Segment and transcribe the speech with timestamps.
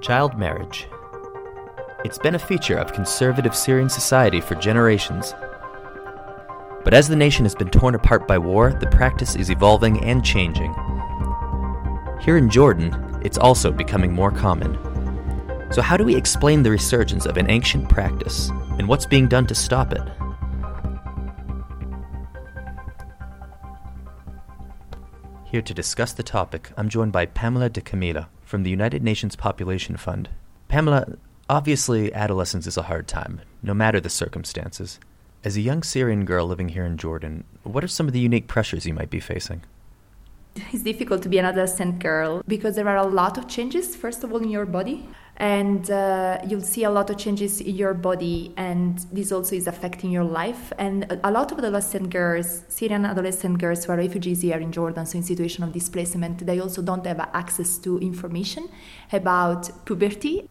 [0.00, 0.86] Child marriage.
[2.04, 5.34] It's been a feature of conservative Syrian society for generations.
[6.84, 10.24] But as the nation has been torn apart by war, the practice is evolving and
[10.24, 10.72] changing.
[12.20, 14.78] Here in Jordan, it's also becoming more common.
[15.72, 19.46] So, how do we explain the resurgence of an ancient practice, and what's being done
[19.46, 20.02] to stop it?
[25.46, 29.36] Here to discuss the topic, I'm joined by Pamela Di Camillo from the United Nations
[29.36, 30.30] Population Fund.
[30.68, 31.18] Pamela,
[31.50, 34.98] obviously, adolescence is a hard time, no matter the circumstances.
[35.44, 38.46] As a young Syrian girl living here in Jordan, what are some of the unique
[38.46, 39.62] pressures you might be facing?
[40.72, 44.24] It's difficult to be an adolescent girl because there are a lot of changes, first
[44.24, 45.06] of all, in your body
[45.36, 49.66] and uh, you'll see a lot of changes in your body and this also is
[49.66, 50.72] affecting your life.
[50.78, 54.70] And a lot of the adolescent girls syrian adolescent girls who are refugees here in
[54.72, 58.68] jordan so in situation of displacement they also don't have access to information
[59.12, 60.48] about puberty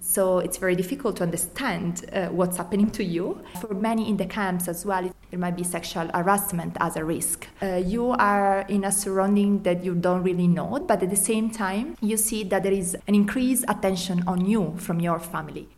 [0.00, 3.42] so it's very difficult to understand uh, what's happening to you.
[3.60, 7.46] For many in the camps as well, there might be sexual harassment as a risk.
[7.62, 11.50] Uh, you are in a surrounding that you don't really know, but at the same
[11.50, 15.68] time, you see that there is an increased attention on you from your family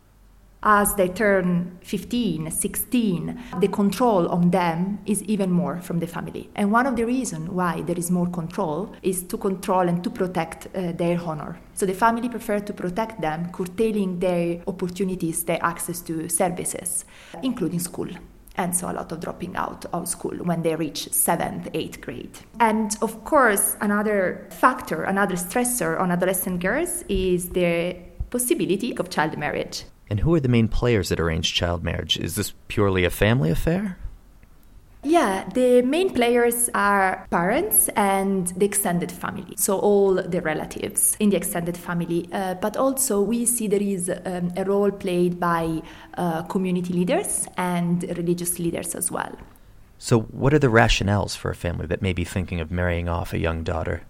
[0.63, 6.49] as they turn 15, 16, the control on them is even more from the family.
[6.55, 10.09] And one of the reasons why there is more control is to control and to
[10.09, 11.59] protect uh, their honor.
[11.73, 17.05] So the family prefer to protect them, curtailing their opportunities, their access to services,
[17.41, 18.09] including school.
[18.57, 22.37] And so a lot of dropping out of school when they reach seventh, eighth grade.
[22.59, 27.95] And of course, another factor, another stressor on adolescent girls is the
[28.29, 29.85] possibility of child marriage.
[30.11, 32.17] And who are the main players that arrange child marriage?
[32.17, 33.97] Is this purely a family affair?
[35.03, 41.29] Yeah, the main players are parents and the extended family, so all the relatives in
[41.29, 42.27] the extended family.
[42.33, 45.81] Uh, but also, we see there is um, a role played by
[46.17, 49.33] uh, community leaders and religious leaders as well.
[49.97, 53.31] So, what are the rationales for a family that may be thinking of marrying off
[53.31, 54.03] a young daughter?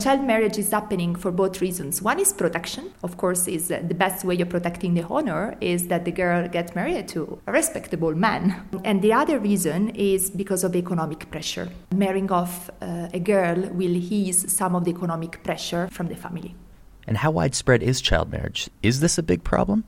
[0.00, 2.00] Child marriage is happening for both reasons.
[2.00, 2.92] One is protection.
[3.02, 6.72] Of course, is the best way of protecting the honor is that the girl gets
[6.76, 8.62] married to a respectable man.
[8.84, 11.68] And the other reason is because of economic pressure.
[11.92, 16.54] Marrying off uh, a girl will ease some of the economic pressure from the family.
[17.08, 18.70] And how widespread is child marriage?
[18.84, 19.82] Is this a big problem?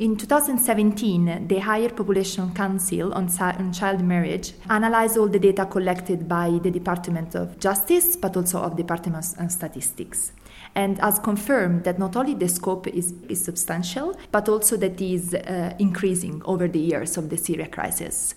[0.00, 3.28] In 2017, the Higher Population Council on,
[3.72, 8.76] Child Marriage analyzed all the data collected by the Department of Justice, but also of
[8.76, 10.32] Department of Statistics
[10.76, 15.34] and has confirmed that not only the scope is, is substantial, but also that is
[15.34, 18.36] uh, increasing over the years of the Syria crisis.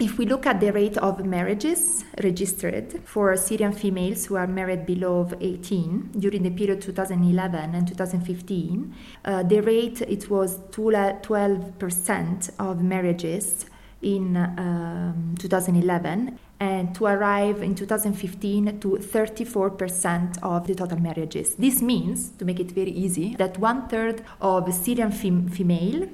[0.00, 4.86] If we look at the rate of marriages registered for Syrian females who are married
[4.86, 8.94] below 18 during the period 2011 and 2015,
[9.24, 13.66] uh, the rate it was 12% of marriages
[14.00, 21.56] in um, 2011 and to arrive in 2015 to 34% of the total marriages.
[21.56, 26.08] This means, to make it very easy, that one third of Syrian fem- female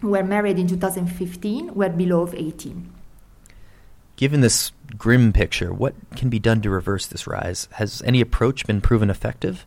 [0.00, 2.92] who were married in 2015 were below 18.
[4.16, 7.68] Given this grim picture, what can be done to reverse this rise?
[7.72, 9.66] Has any approach been proven effective?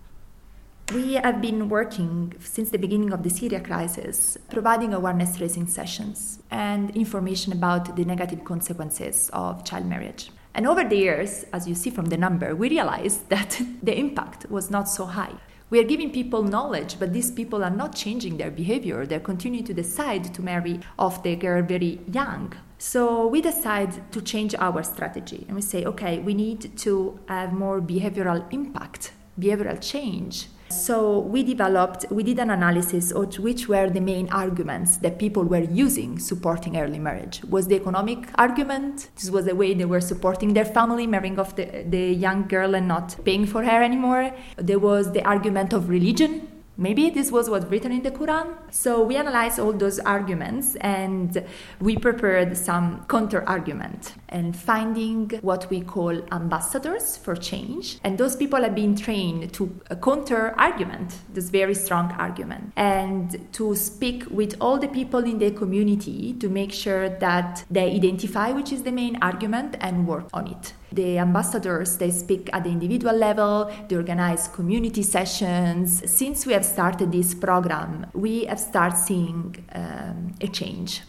[0.92, 6.40] We have been working since the beginning of the Syria crisis, providing awareness raising sessions
[6.50, 10.32] and information about the negative consequences of child marriage.
[10.56, 14.50] And over the years, as you see from the number, we realized that the impact
[14.50, 15.36] was not so high.
[15.72, 19.06] We are giving people knowledge, but these people are not changing their behavior.
[19.06, 22.54] They're continuing to decide to marry off their girl very young.
[22.80, 27.54] So we decide to change our strategy and we say, okay, we need to have
[27.54, 33.90] more behavioral impact, behavioral change so we developed, we did an analysis of which were
[33.90, 37.44] the main arguments that people were using supporting early marriage.
[37.46, 39.10] Was the economic argument?
[39.16, 42.76] This was the way they were supporting their family, marrying off the, the young girl
[42.76, 44.32] and not paying for her anymore.
[44.58, 48.56] There was the argument of religion Maybe this was what's written in the Quran.
[48.72, 51.44] So we analyzed all those arguments and
[51.82, 58.00] we prepared some counter argument and finding what we call ambassadors for change.
[58.06, 63.76] And those people have been trained to counter argument, this very strong argument, and to
[63.76, 68.72] speak with all the people in the community to make sure that they identify which
[68.72, 70.72] is the main argument and work on it.
[70.92, 76.02] The ambassadors, they speak at the individual level, they organize community sessions.
[76.10, 81.02] Since we have started this program, we have started seeing um, a change.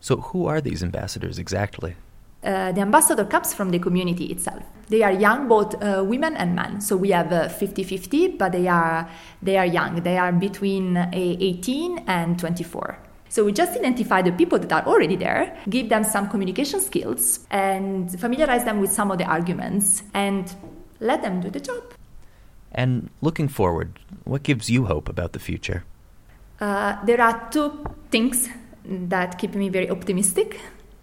[0.00, 1.96] So, who are these ambassadors exactly?
[2.44, 4.62] Uh, the ambassador comes from the community itself.
[4.88, 6.82] They are young, both uh, women and men.
[6.82, 9.08] So we have 50-50, uh, but they are
[9.42, 10.02] they are young.
[10.02, 12.98] They are between uh, 18 and 24.
[13.28, 17.40] So we just identify the people that are already there, give them some communication skills,
[17.50, 20.54] and familiarize them with some of the arguments, and
[21.00, 21.82] let them do the job.
[22.72, 25.84] And looking forward, what gives you hope about the future?
[26.60, 28.48] Uh, there are two things
[28.84, 30.60] that keep me very optimistic.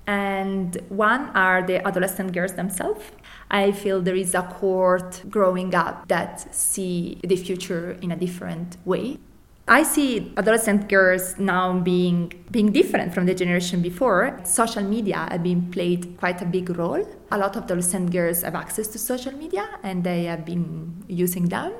[0.07, 3.03] And one are the adolescent girls themselves.
[3.49, 8.77] I feel there is a cohort growing up that see the future in a different
[8.85, 9.19] way.
[9.67, 14.39] I see adolescent girls now being being different from the generation before.
[14.43, 17.07] Social media have been played quite a big role.
[17.31, 21.47] A lot of adolescent girls have access to social media and they have been using
[21.47, 21.73] them.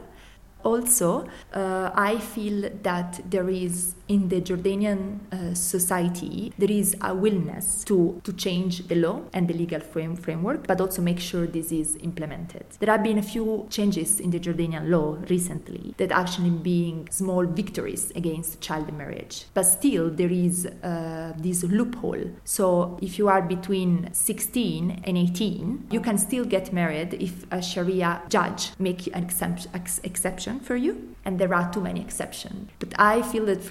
[0.63, 7.15] Also, uh, I feel that there is in the Jordanian uh, society there is a
[7.15, 11.47] willingness to, to change the law and the legal frame, framework, but also make sure
[11.47, 12.65] this is implemented.
[12.79, 17.45] There have been a few changes in the Jordanian law recently that actually being small
[17.45, 22.25] victories against child marriage, but still there is uh, this loophole.
[22.43, 27.61] So if you are between 16 and 18, you can still get married if a
[27.61, 29.71] Sharia judge make an exception
[30.03, 32.69] exception for you, and there are too many exceptions.
[32.79, 33.63] But I feel that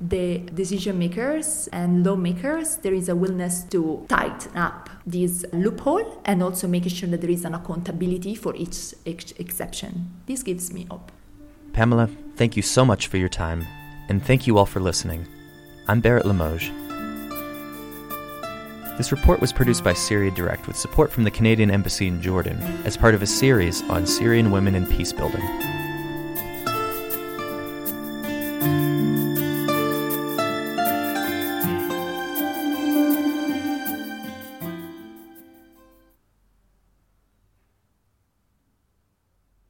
[0.00, 6.42] the decision makers and lawmakers, there is a willingness to tighten up this loophole and
[6.42, 10.10] also making sure that there is an accountability for each ex- exception.
[10.26, 11.12] This gives me hope.
[11.72, 13.66] Pamela, thank you so much for your time,
[14.08, 15.26] and thank you all for listening.
[15.88, 16.70] I'm Barrett Limoges.
[18.96, 22.56] This report was produced by Syria Direct with support from the Canadian Embassy in Jordan
[22.86, 25.42] as part of a series on Syrian women and peace building.